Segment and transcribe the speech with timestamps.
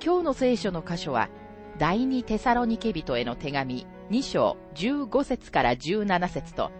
[0.00, 1.28] 今日の聖書の箇所は、
[1.76, 6.70] 第二テサロニケ人への手紙2章15節から17節と、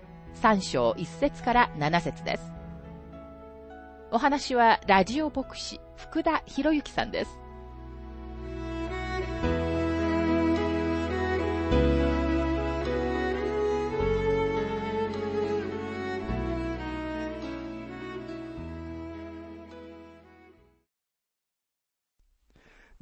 [0.41, 2.53] 3章1節から7節です。
[4.13, 7.41] お話は、ラジオ牧師、福田博之さんです。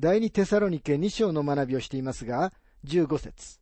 [0.07, 2.53] 第二テサロニケ2章の学びをしていますが、
[2.85, 3.59] 15節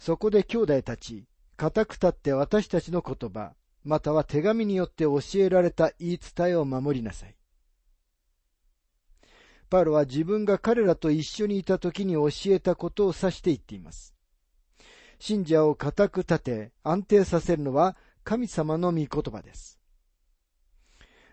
[0.00, 3.52] そこで兄弟たち、固く立って私たちの言葉、
[3.84, 7.36] または手紙によって教えられた言い伝えを守りなさい。
[9.68, 14.16] パウロは自分が彼らと一緒にいた時に教えたことを指して言っています。
[15.20, 19.78] 信者を固く立て安定させるのは神様の御言葉です。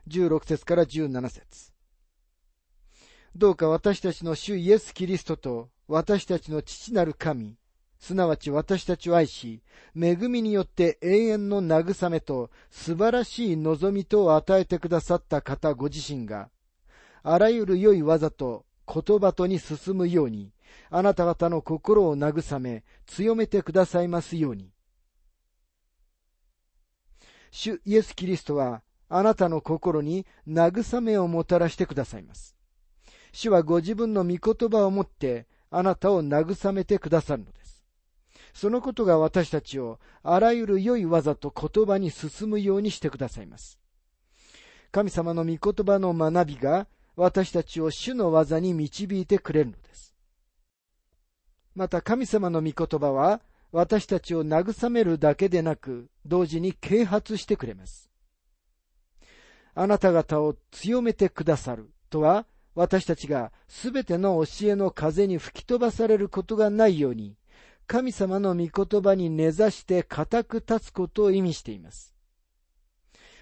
[0.09, 1.76] 16節から17節
[3.37, 7.55] どうか私たちの主イエス・キリストと私たちの父なる神、
[7.99, 9.61] すなわち私たちを愛し、
[9.95, 16.49] 恵みによって永遠の慰めと素晴らしい望みとを与えてくださった方ご自身が、
[17.21, 20.51] あらゆる良い技と言葉とに進むように、
[20.89, 24.71] あなた方の心を慰め、強めてくださいますように。
[27.51, 32.56] 主イエス・キリストは、あなたの心に慰めをもたらしてくださいます。
[33.39, 37.85] 主はご自分の御言葉をもってあなたを慰めてくださるのです。
[38.51, 43.77] そのことが私たちをあらゆる良い技と言葉に進むようにしてくださいます。
[44.91, 50.15] 神様の御言葉の学びが私たちを主の技に導いてくれるのです。
[51.75, 58.09] また神様の御言葉は私たちを慰めるだけでなく同時に啓発してくれます。
[59.75, 67.35] あなた方を強めてくださるとは私たちがすべての教えの風に吹き飛ばされることがないように、
[67.87, 72.13] 神様の御言葉に根ざして固く立つことを意味しています。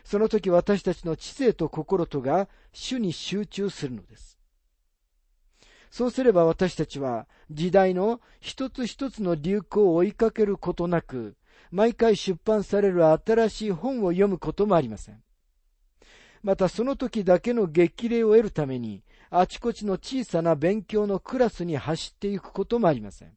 [0.05, 4.39] その時私たちの知性と心とが主に集中するのです。
[5.91, 11.35] そうすれば私たちは時代の一つ一つの流行を追いかけることなく、
[11.71, 15.21] 毎回出版される新しい本を読むこともありません。
[16.41, 19.03] またその時だけの激励を得るために
[19.37, 23.33] あちこちの小さな勉強のクラスに走っていくこともありません。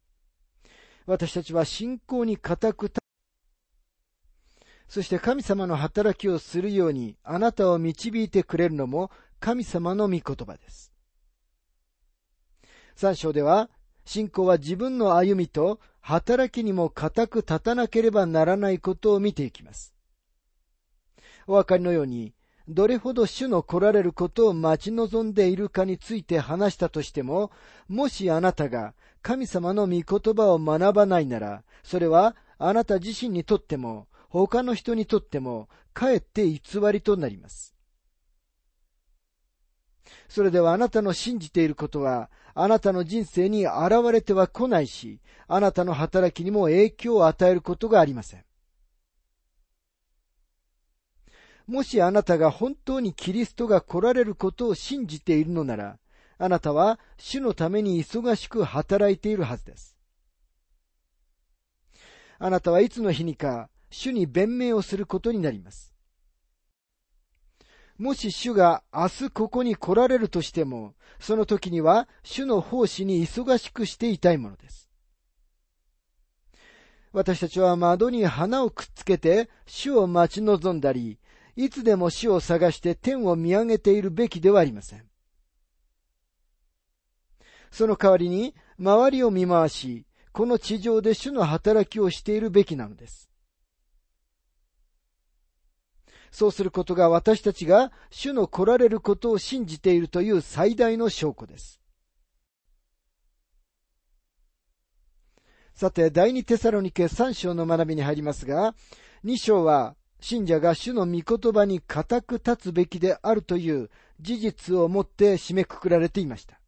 [1.05, 2.91] 私たちは信仰に固く
[4.87, 10.91] そして神様の働きをするようにあなたを導いてくれるのも神様の御言葉です。
[12.95, 13.69] 三章では、
[14.05, 19.93] 信仰は自分の歩みと働きにも固く立たなければならないことを見ていきます。
[21.45, 22.33] お分かりのように、
[22.69, 27.49] どれほど主の来られることを待ち望んでいるかについて話したとしても、
[27.87, 28.93] もしあなたが
[29.23, 36.59] 神様の御言葉を学ばないなら、それはあなた自身にとっても、他の人にとっても、かえって偽
[36.93, 37.73] りとなります。
[40.27, 43.73] それではあなたの信じていることは、あなたの人生に現
[44.13, 48.43] れては来ないし、あなたの働きにも影響を与えることがありません。
[51.69, 55.99] もしあなたが本当にキリストが来られることを信じているのなら、
[56.39, 59.95] あなたは主のために忙しく働いているはずです。
[62.39, 65.93] あなたはいつの日にか主に弁明をすることになります。
[67.99, 74.89] もし主が明日ここに来られるとしても、その時には主の奉仕に忙しくしていたいものです。
[77.11, 81.19] 私たちは窓に花をくっつけて主を待ち望んだり、
[81.59, 85.03] いつでも死を探して天を見上げているべきではありません。
[87.69, 93.29] その代わりに、周りを見回し、この地上で主の働きをしているべきなのです。
[96.31, 101.81] そうすることが私たちが主の来られることを信じているという最大の証拠です。
[105.73, 108.75] さて、第二テサロニケ3章の学びに入りますが、
[109.25, 113.89] 2章は信者が主の御言葉に固く立つべきであるという
[114.19, 116.59] 事実をもって締めくくられていました。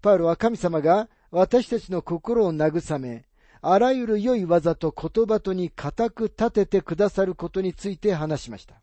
[0.00, 3.24] パウロは神様が私たちの心を慰め、
[3.60, 8.82] あらゆる良い技と言葉とに固く立ててくださることについて話しました。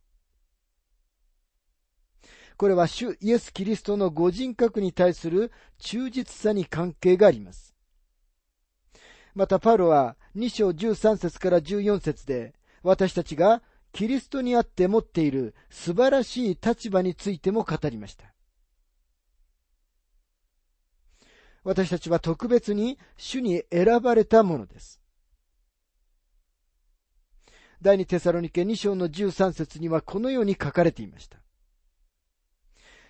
[2.58, 7.74] これは主イエス・キリストのご人格に対する忠実さに関係があります。
[9.34, 12.54] またパウロは2章13節から14節で
[12.84, 13.62] 私たちが
[13.92, 18.34] キリストにあって持っている素晴らしい立場についても語りました。
[21.64, 25.02] 私たちは特別に主に選ばれたものです。
[27.82, 31.38] 第二テサロニケ2章の13節にはこのように書かれていました。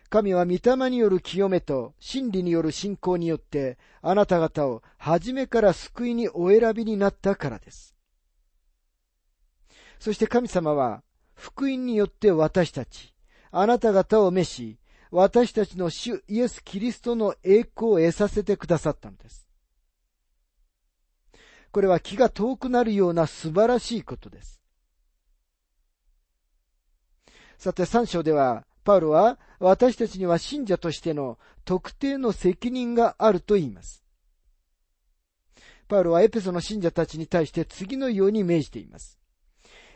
[0.09, 7.95] 神は御霊による清めと真理による信仰によってあなた方を初めから救いにお選びになったからです。
[9.99, 11.03] そして神様は
[11.33, 13.13] 福音によって私たち、
[13.51, 14.79] あなた方を召し、
[15.11, 19.47] 私たちの主イエス・キリストの栄光を得させてくださったのです。
[21.71, 24.61] これは気が遠くなるような素晴らしいことです。
[27.57, 34.03] さて三章では、パウロは私たちには信者としての特定の責任があると言います。
[35.87, 39.18] パウロはエペソの信者たちに対して次のように命じています。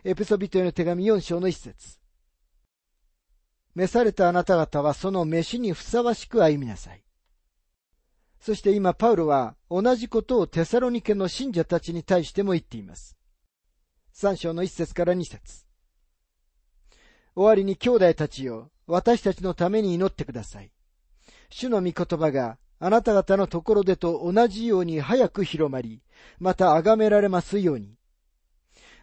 [0.06, 1.98] エペソビトへの手紙4章の一節。
[3.74, 7.04] 召されたあなた方はその召しにふさわしく歩みなさい。
[8.42, 13.18] そして今パウロは同じことをテサロニケの信者たちに対しても言っています。
[14.12, 15.66] 三章の一節から二節。
[17.34, 20.72] 終わりに兄弟たちよ、私たちのために祈ってください。
[21.50, 26.04] 主の御言葉があなた方のところでと同じように早く広まり、
[26.40, 27.96] また崇められますように。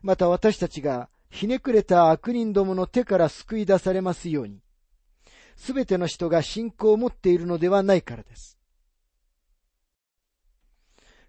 [0.02, 4.60] また私たちがひねくれた悪人どもの手から救い出されますように。
[5.56, 8.58] すべての人が信仰を持っているのではないからです。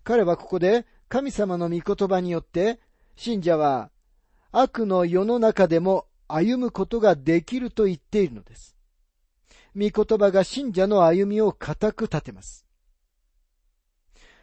[0.04, 2.80] 彼はここで神様の御言葉によって、
[3.16, 3.92] 信者は
[4.52, 8.78] 悪の世の中でも歩むことができると言っているのです。
[9.76, 12.66] 御言葉が信者の歩みを固く立てます。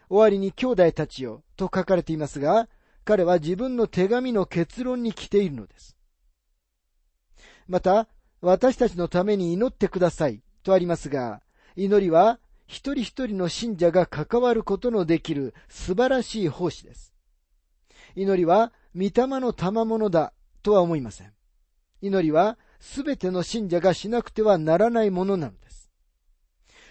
[0.09, 2.69] 終わりに兄弟たちよと書かれていますが、
[3.09, 5.97] 彼は自分の手紙の結論に来ているのです。
[7.67, 8.07] また、
[8.43, 11.41] 私たちのために祈ってくださいとありますが、
[11.75, 17.15] 祈りは一人一人の信者が関わることのできる素晴らしい奉仕です。
[18.15, 21.33] 祈りは御霊の賜物だとは思いません。
[22.03, 25.91] 祈りはすべての信者がしなくてはならないものなのです。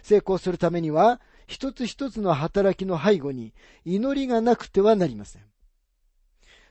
[0.02, 3.54] 成功するためには一つ一つの働きの背後に
[3.86, 5.44] 祈りがなくてはなりません。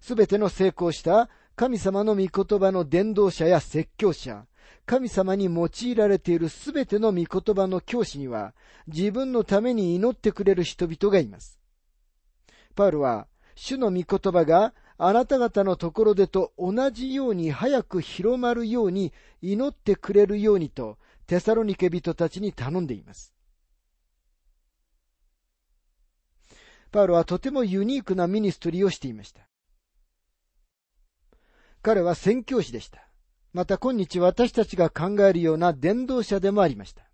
[0.06, 4.46] すべての成功した神様の御言葉の伝道者や説教者、
[4.84, 8.54] 神様に用いられているすべての御言葉の教師には、
[8.86, 11.58] 自分のために祈ってくれる人々がいます。
[12.76, 13.26] パウルは、
[13.56, 19.12] 主の御言葉があなた方のところでと同じように早く広まるように
[19.42, 23.34] 祈ってくれるようにと、テサロニケ人たちに頼んでいます。
[26.92, 29.48] パウロはとてもユニークなミニストリーをしていました。
[31.86, 33.06] 彼は宣教師でした。
[33.52, 37.04] また今日私たちが考えるような伝道者でもありました。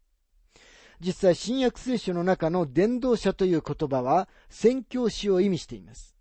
[0.99, 6.17] 実際新約聖書の中の伝道者という言葉は宣教師を意味しています。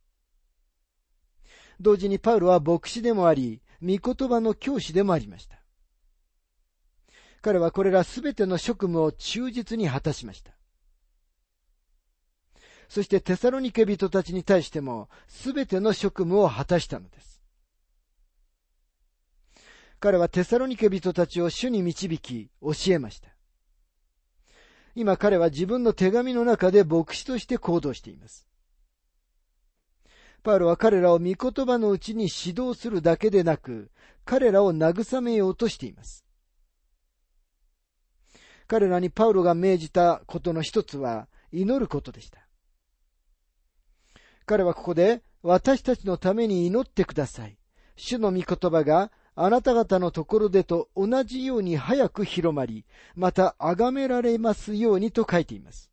[1.79, 5.55] 同時にパウロは牧師でもあり、御言葉の教師でもありました。
[7.41, 10.51] 彼はこれらすべての職務を忠実に果たしました。
[12.89, 17.30] そしてテサロニケ人たちに対してもすべての職務を果たしたのです。
[20.01, 23.29] 彼はテサロニケ人たちを主に導き、教えました。
[24.95, 28.47] 今彼は自分の手紙の中で牧師として行動しています。
[30.41, 33.91] パウロは彼らを御言葉のうちに指導するだけでなく、
[34.25, 36.25] 彼らを慰めようとしています。
[38.65, 42.39] 彼らにパウロが命じたことの一つは、祈ることでした。
[44.47, 47.55] 彼はここで、私たちのために祈ってください。
[47.95, 52.85] 主の御言葉があなた方のところでと同じように早く広まり、
[53.15, 55.91] また崇められますようにと書いています。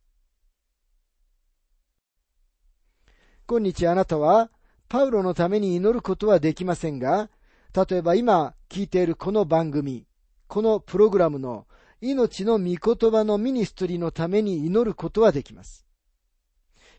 [3.47, 4.51] 今日あなたは、
[4.89, 7.31] パウロのために祈ることはできませんが、
[7.75, 10.07] 例えば今聞いているこの番組、
[10.49, 11.67] このプログラムの
[12.01, 15.87] 命の御言葉のミニストリーのために祈ることはできます。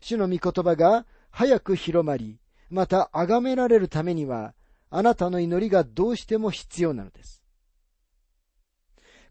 [0.00, 2.38] 主の御言葉が早く広まり、
[2.70, 4.54] また崇められるためには、
[4.90, 7.42] あなたの祈りがどうしても必要なのです。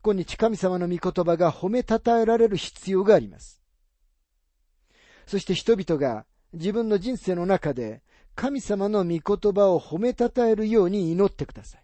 [0.01, 3.61] 今日神様の御言葉が褒めたたえられる必要があります。
[5.27, 8.01] そして人々が自分の人生の中で
[8.35, 11.83] 神様の御言葉を褒めたたえるように祈ってください。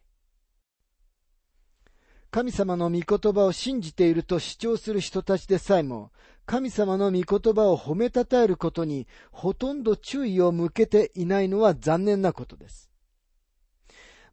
[2.31, 6.11] 神様の御言葉を信じていると主張する人たちでさえも、
[6.45, 12.89] 神様の御言葉を褒めたたえることにほとんど注意を向けていないのは残念なことです。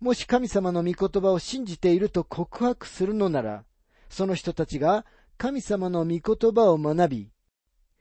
[0.03, 3.65] もし神様の御言葉を信じていると告白するのなら、
[4.11, 5.07] その人たちが
[5.39, 7.31] 神様の御言葉を学び、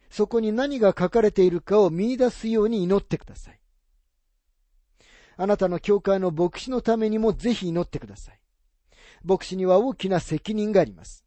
[0.10, 3.62] そこに何が書かれているかを見出すように祈ってください。
[5.38, 8.42] あなたの教会の牧師のためにもぜひ祈ってください。
[9.24, 11.24] 牧師には大きな責任があります。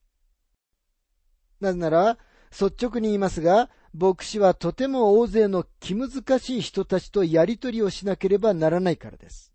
[1.60, 2.18] なぜなら、
[2.50, 9.53] 率直に言いますが、牧師はとても大勢の気難しい人たちとやりとりをしなければならないからです。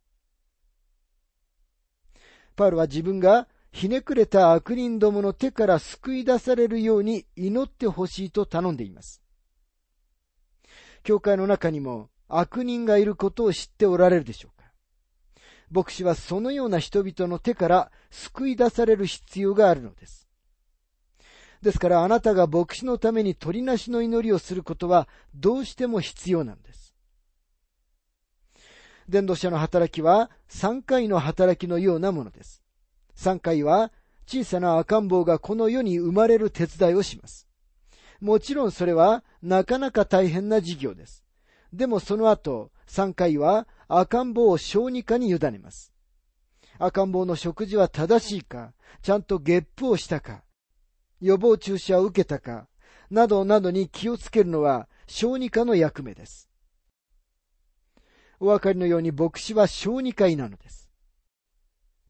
[2.59, 9.21] パウロは自分がひねくれた悪人どもの手から救い出されるように祈ってほしいと頼んでいます。
[11.03, 14.69] 教会の中にも悪人がいることを知っておられるでしょうか
[15.71, 20.27] 牧師はそのような人々の手から救い出される必要があるのです。
[21.61, 26.78] ですからあなたが牧師のために取りなしの祈りをすることはどうしても必要なんです。
[29.09, 32.61] 伝道者の働きは3回の働きのようなものです。
[33.15, 33.91] 3回は
[34.27, 37.47] 小さな赤ん坊がこの世に生まれる手伝いをします。
[38.21, 41.23] もちろんそれはなかなか大変な事業です。
[41.73, 45.93] でもその後、3回は赤ん坊を小児科に委ねます。
[46.77, 50.43] 赤ん坊の食事は正しいか、ちゃんとゲップをしたか、
[51.21, 52.67] 予防注射を受けたか、
[53.09, 56.48] などなどに気をつけるのは小児科の役目です。
[58.39, 60.89] お分かりのように牧師は小児科医なのです。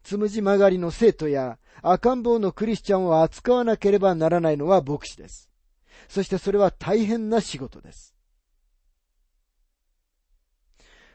[0.04, 5.50] つむじ曲がりの生徒や赤ん坊のクリスチャンを扱わなければならないのは牧師です。
[6.08, 8.16] そしてそれは大変な仕事です。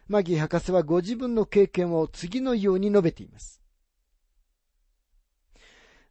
[0.07, 3.63] マギー博士はご自分の経験を次のように述べています。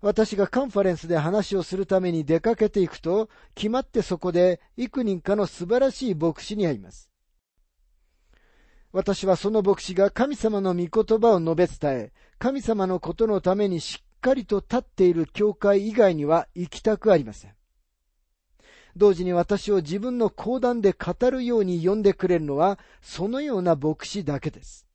[0.01, 7.12] 私がカンファレンスで話をするために出かけていくと、決まってそこで幾人かの素晴らしい牧師に会います。
[8.93, 17.55] 私はその牧師が神様の御言葉を述べ伝え、神様のことのためにしっかりと立っている教会以外には行きたくありません。
[18.95, 24.85] 同時に私を自分の講談で語るように呼んでくれるのは、そのような牧師だけです。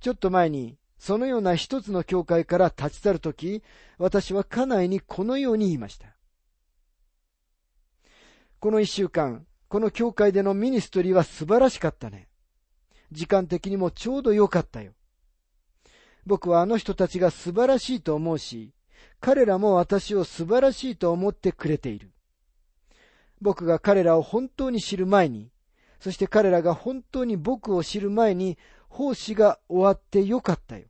[0.00, 3.62] ちょっと前に、そのような一つの教会から立ち去るとき、
[3.98, 6.16] 私は家内にこのように言いました。
[8.58, 12.28] この一週間、この教会でのミニストリーは素晴らしかったね。
[13.10, 14.92] 時間的にもちょうど良かったよ。
[16.24, 18.72] 僕はあの人たちが素晴らしいと思うし、
[19.18, 22.12] 彼らも私を素晴らしいと思ってくれている。
[23.40, 25.50] 僕が彼らを本当に知る前に、
[25.98, 28.56] そして彼らが本当に僕を知る前に、
[28.88, 30.86] 奉仕が終わってよかったよ。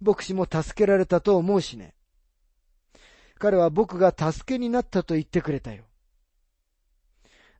[0.00, 1.96] 牧師も助けられたと思うしね。
[3.40, 5.82] 彼は僕が助けになったと言ってくれたよ。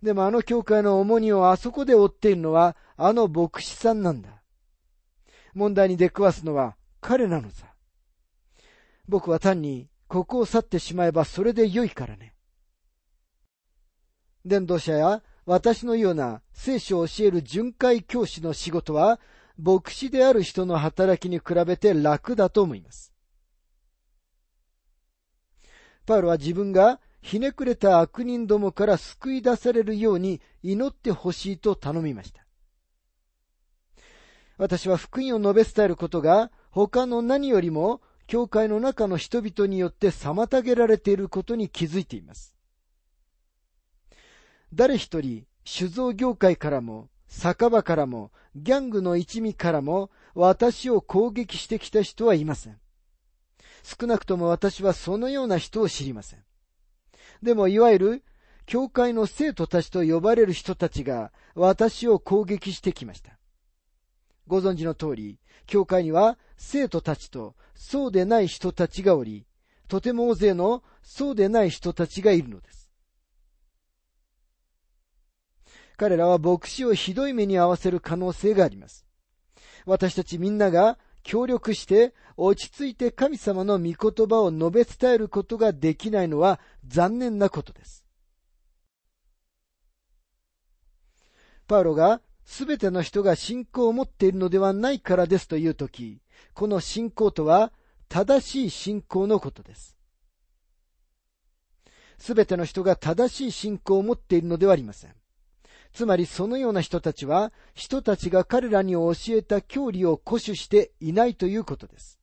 [0.05, 4.43] でもあの教会の重荷をあそこで負っているのはあの牧師さんなんだ。
[5.55, 7.75] 問題に出くわすのは彼なのさ。
[9.09, 12.35] 僕は単にここを去ってしまえばそれで良いからね。
[14.45, 19.19] 伝道者や私のような聖書を教える巡回教師の仕事は
[19.57, 23.15] 牧師である人の働きに比べて楽だと思います。
[26.05, 32.45] パウロは自分がひねくれた悪人どもから救い出されるように祈ってほしいと頼みました。
[34.59, 42.55] 私は福音を述べ伝えることが他の何よりも教会の中の人々によって妨げられていることに気づいています。
[44.75, 52.79] 誰一人酒造業界からも酒場からもギャングの一味からも私を攻撃してきた人はいません。
[53.83, 56.44] 少なくとも私はそのような人を知りません。
[57.43, 58.25] でもいわゆる
[58.67, 63.39] 教会の生徒たちと呼ばれる人たちが私を攻撃してきました。
[64.47, 69.47] ご存知の通り、教会には生徒たちとそうでない人たちがおり、
[69.89, 72.91] とても大勢のそうでない人たちがいるのです。
[75.97, 79.07] 彼らは牧師をひどい目に遭わせる可能性があります。
[79.87, 88.05] 私たちみんなが協力して落ち着いて神様の御言葉を述べ伝えることができないのは残念なことです。
[91.67, 96.21] パウロがすべての人が信仰を持っているのではないからですというとき、
[96.53, 97.73] この信仰とは
[98.09, 99.97] 正しい信仰のことです。
[102.19, 105.15] すべての人が正しい信仰を持っているのではありません。
[105.95, 112.19] つまりそのような人たちは、人たちが彼らに教えた教理を固守していないということです。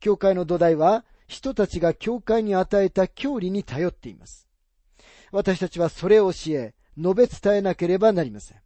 [0.00, 4.48] 教会の土台は、人たちが教会に与えた教理に頼っています。
[5.30, 8.58] 私たちはそれを教え、述べ伝えなければなりません。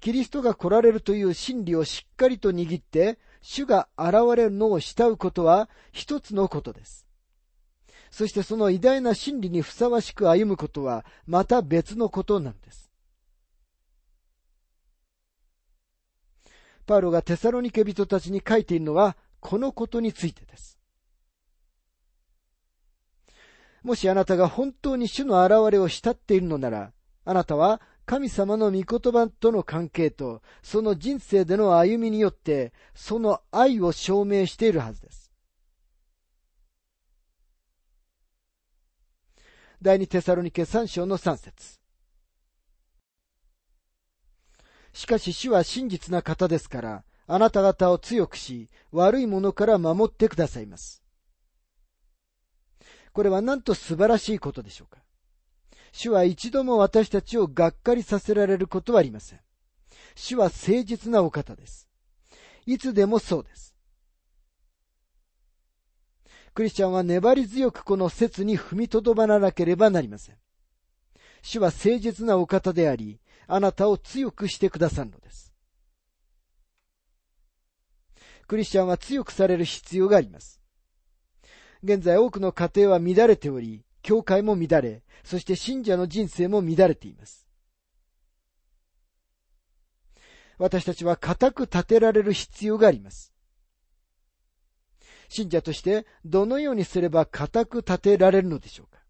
[0.00, 7.06] キリストが来られるという真理をしっかりと握って、主が現れるのを慕うことは一つのことです。
[8.12, 12.92] そしてその偉大な真理にふさわしく歩むことはまた別のことなんです。
[16.84, 20.78] パウロがテサロニケ人たちに書いているのはこのことについてです。
[23.82, 26.92] もしあなたが本当に主の現れを慕っているのなら、
[27.24, 35.21] あなたは神様の御言葉との関係と、その人生での歩みによって、その愛を証明しているはずです。
[39.82, 41.80] 第二テサロニケ三章の三節
[44.92, 51.02] しかし主は真実な方ですから、あなた方を強くし、悪いものから守ってくださいます。
[53.12, 55.02] これはなんと素晴らしいことでしょうか。
[55.90, 59.40] 主は一度も私たちをがっかりさせられることはありません。
[60.14, 61.88] 主は誠実なお方です。
[62.66, 63.71] いつでもそうです。
[66.54, 70.36] クリスチャンは粘り強くこの説に踏みとどまらなければなりません。
[71.42, 75.52] 主は誠実なお方であり、あなたを強くしてくださるのです。
[78.46, 80.60] クリスチャンは強くされる必要があります。
[81.82, 87.48] 現在多くの家庭は乱れており、教会も乱れ、そして信者の人生も乱れています。
[90.58, 93.31] 私たちは固く立てられる必要があります。
[95.32, 99.00] 信者としてどのようにすれば固く立てられるのでしょうか？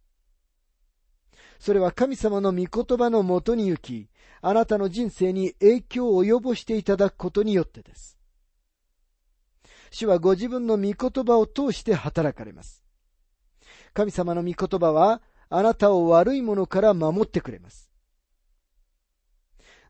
[1.58, 4.08] それは神様の御言葉のもとに行き、
[4.40, 8.16] あなたの人生に影響を及ぼしていただくことによってです。
[9.90, 12.84] 主はご自分の御言葉を通して働かれます。
[13.92, 17.90] 神様の御言葉は、あなたを悪いものから守ってくれます。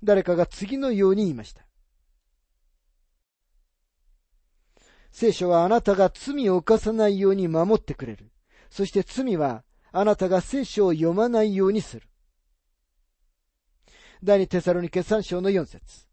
[0.03, 1.62] 誰かが次のように言いました。
[5.12, 8.33] 聖書はあなたが罪を犯さないように守ってくれる。
[8.70, 12.09] そして罪はあなたが聖書を読まないようにする。
[14.25, 16.09] 第二テサロニケ三章の四節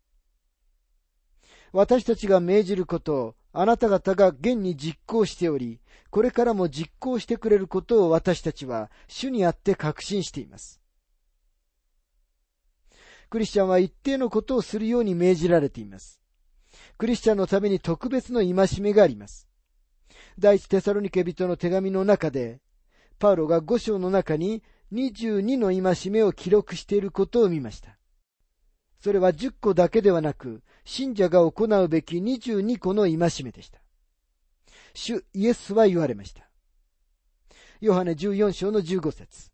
[1.72, 10.82] 私たちが命じることをあなた方が現に実行しており、これからも実行してくれることを私たちは主にあって確信しています。
[13.30, 16.19] クリスチャンは一定のことをするように命じられています。
[17.00, 19.48] クリスチャンのために特別の戒めがあります。
[20.38, 22.60] 第一テサロニケ人の手紙の中で、
[23.20, 27.98] パウロが五章の中に22の戒めを記録していることを見ました。
[29.00, 33.80] それは10個だけではなく、信者が行うべき22個の戒めでした。
[34.94, 36.50] 主イエスは言われました。
[37.80, 39.52] ヨハネ14章の15節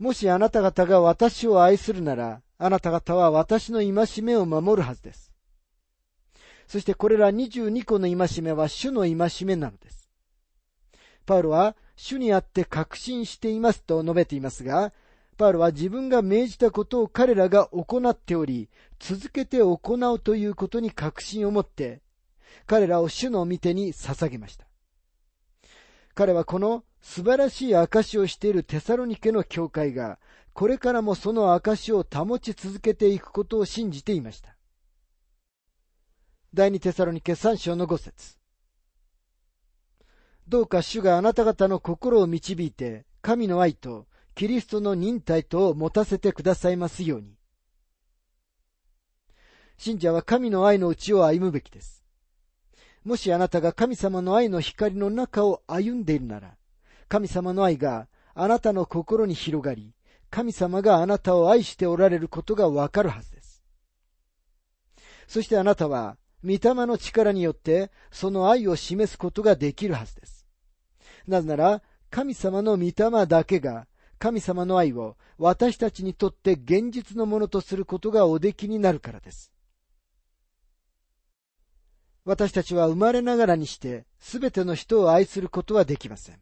[0.00, 5.30] もしあなた方が私を愛するなら、あなた方は私の戒めを守るはずです。
[6.66, 10.08] そしてこれら22個の戒めは主の戒めなのです。
[11.26, 14.94] パウロは主にあって確信していますと述べていますが、
[15.36, 22.00] パウロは自分が命じたことを彼らが行っており、続けて行うということに確信を持って、
[22.66, 24.64] 彼らを主の御手に捧げました。
[26.14, 30.18] 彼はこの素晴らしい証をしているテサロニケの教会が、
[30.52, 34.56] これからもその証を保ち続けていくことを信じていました。
[36.52, 38.36] 第二テサロニケ三章の五節
[40.48, 47.36] どうか主があなた方の心を導いて、神の愛とキリストの忍耐とを持たせてくださいますように。
[49.76, 52.04] 信者は神の愛のうちを歩むべきです。
[53.04, 56.56] もしあなたが神様の愛の光の中を歩んでいるなら、
[57.10, 59.94] 神様の愛があなたの心に広がり、
[60.30, 63.64] 神様があなたを愛しておられることがわかるはずです。
[65.26, 70.46] そしてあなたは、御霊の力によってその愛を示すことができるはずです。
[71.26, 73.88] なぜなら、神様の御霊だけが
[74.20, 79.52] 神様の愛を私たちにとって現実のものとすることがおできになるからです。
[82.24, 86.40] 私たちは生まれながらにして全ての人を愛することはできません。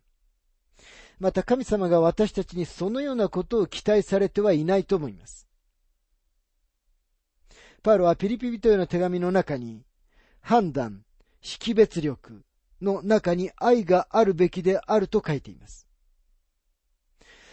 [1.18, 5.48] また神様が私たちにそのようなことを期待されてはいないと思います。
[7.82, 9.84] パウロはピリピ人への手紙の中に、
[10.40, 11.04] 判断、
[11.40, 12.44] 識別力
[12.80, 15.88] の中に愛があるべきであると書いています。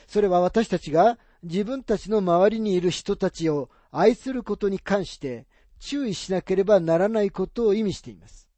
[0.07, 5.47] それは私たちが自分たちの周りにいる人たちを愛することに関して
[5.79, 8.49] 注意しなければならないことを意味しています。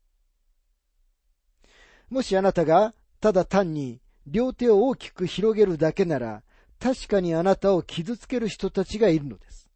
[2.10, 6.44] もしあなたがただ単に両手を大きく広げるだけなら、
[6.80, 9.70] 確かにあなたを傷つける人たちがいるのです。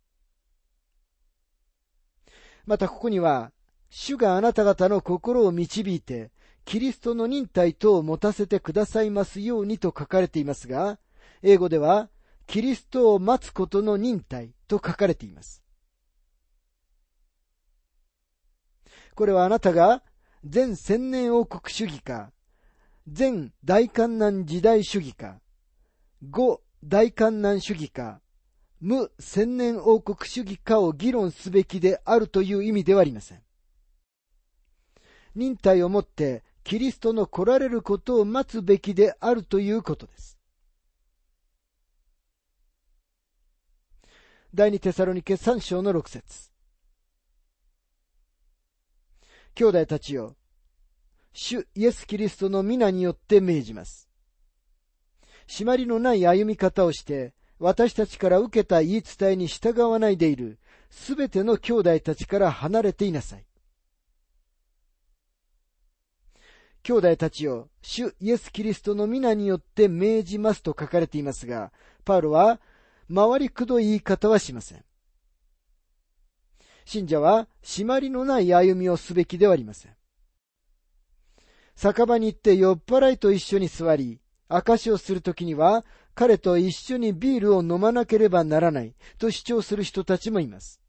[2.66, 3.52] またここには、
[3.90, 6.32] 主があなた方の心を導いて、
[6.66, 11.00] キリストの忍耐とを持たせてくださいますようにと書かれていますが、
[11.42, 12.10] 英語では、
[12.46, 15.64] キリストを待つことの忍耐と書かれています。
[19.16, 20.04] これはあなたが
[20.44, 22.32] 全千年王国主義か、
[23.12, 25.41] 全大観難時代主義か、
[26.30, 28.21] 五大観難主義か、
[28.80, 33.43] 無千年王国主義かを議論すべきであるという意味ではありません。
[35.36, 40.38] 忍耐をもってキリストの来られることを待つべきであるということです。
[44.54, 46.50] 第二テサロニケ三章の六節
[49.54, 50.38] 兄弟たちよ、
[51.34, 54.10] 主イエス・キリストの皆によって命じます。
[55.48, 63.46] 締まりのない歩み方をして、私たちから受けた言い伝えに従わないでいる、すべての兄弟たちから離れていなさい。
[66.84, 71.72] 兄弟たちを主イエス・キリストの皆によって命じますと書かれていますが、
[72.04, 72.60] パウロは
[73.13, 74.84] 回りくどい言い方はしません。
[76.86, 79.96] 信者は締まりのない歩みをすべきではありません。
[81.75, 90.81] 酒場に行って酔っ払いと一緒に座り、証をするときには、彼と一緒にビールを飲まなければならないと主張する人たちもいます。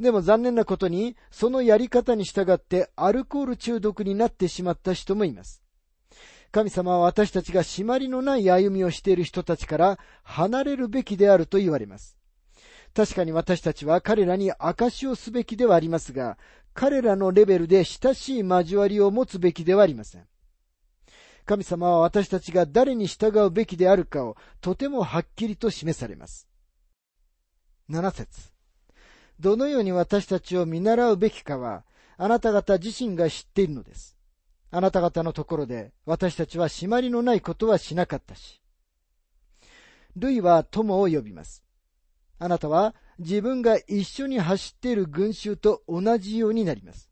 [0.00, 5.62] でも残念なことに、そのやり方に従ってアルコール中毒になってしまった人もいます。
[6.52, 12.16] 神様は私たちが締まりのない歩みをしている人たちから離れるべきであると言われます。
[12.94, 16.38] 確かに私たちは彼らに証をすべきではありますが、
[16.76, 20.26] 彼らのレベルで親しい交わりを持つべきではありません。
[21.46, 26.46] 神様は私たちが誰に従うべきであるかをとてもはっきりと示されます。
[27.88, 28.52] 7節
[29.40, 31.84] どのように私たちを見習うべきかは、
[32.18, 34.18] あなた方自身が知っているのです。
[34.70, 38.60] あなた方のところで私たちは締まりのないことはしなかったし。
[40.16, 41.64] 類は友を呼びます。
[42.38, 47.10] あなたは自分が一緒に走っている群衆と同じようになります。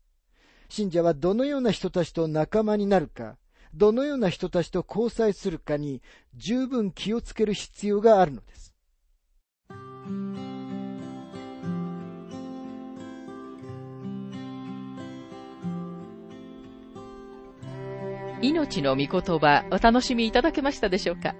[0.69, 3.37] 信者はどのような人たちと仲間になるか、
[3.73, 6.01] どのような人たちと交際するかに
[6.35, 8.73] 十分気をつける必要があるのです。
[18.41, 21.33] 命の御言葉お楽しみいただけましたでしょうか？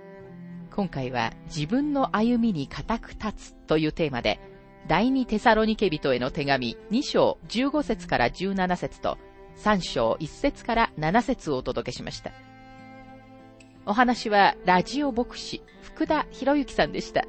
[0.74, 4.40] 今回は自分の歩みに固く立つというテーマで
[4.88, 9.18] 第二テサロニケ人への手紙2章15節から17節と
[9.58, 12.32] 3章1節から7節をお届けしました。
[13.88, 17.26] お話はラジオ牧師福田博之さんでした。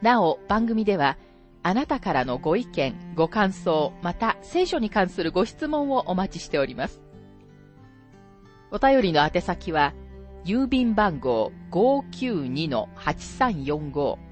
[0.00, 1.18] なお番組では
[1.62, 7.00] あなたからのご意見、ご感想、また聖書に関するご質問をお待ちしております。
[8.72, 9.94] お便りの宛先は
[10.44, 14.31] 郵便番号592-8345